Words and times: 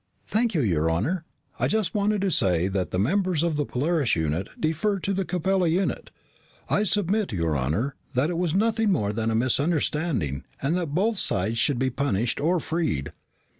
"Thank 0.25 0.55
you, 0.55 0.61
your 0.63 0.89
honor. 0.89 1.25
I 1.59 1.67
just 1.67 1.93
wanted 1.93 2.21
to 2.21 2.31
say 2.31 2.67
that 2.67 2.89
the 2.89 2.97
members 2.97 3.43
of 3.43 3.55
the 3.55 3.67
Polaris 3.67 4.15
unit 4.15 4.47
defer 4.59 4.97
to 4.97 5.13
the 5.13 5.25
Capella 5.25 5.67
unit. 5.67 6.09
I 6.67 6.81
submit, 6.81 7.31
your 7.33 7.55
honor, 7.55 7.93
that 8.15 8.31
it 8.31 8.37
was 8.39 8.55
nothing 8.55 8.91
more 8.91 9.13
than 9.13 9.29
a 9.29 9.35
misunderstanding 9.35 10.43
and 10.59 10.75
that 10.75 10.95
both 10.95 11.19
sides 11.19 11.59
should 11.59 11.77
be 11.77 11.91
punished 11.91 12.39
or 12.41 12.59
freed." 12.59 13.13